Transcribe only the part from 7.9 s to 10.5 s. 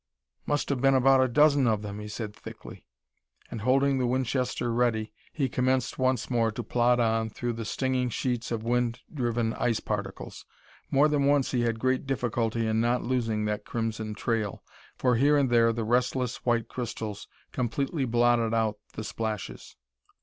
sheets of wind driven ice particles.